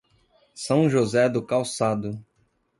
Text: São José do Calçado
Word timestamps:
São 0.55 0.89
José 0.89 1.29
do 1.29 1.45
Calçado 1.45 2.25